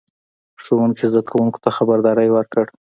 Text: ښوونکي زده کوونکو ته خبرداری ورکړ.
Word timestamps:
ښوونکي 0.63 1.05
زده 1.11 1.21
کوونکو 1.29 1.59
ته 1.63 1.69
خبرداری 1.77 2.29
ورکړ. 2.31 2.65